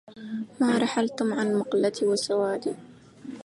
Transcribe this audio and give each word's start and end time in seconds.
ما 0.61 0.77
رحلتم 0.77 1.33
عن 1.33 1.55
مقلتي 1.55 2.05
وسوادي 2.05 2.75